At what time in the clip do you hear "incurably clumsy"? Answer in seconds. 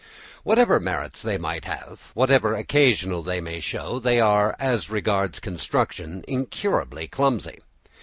6.27-7.59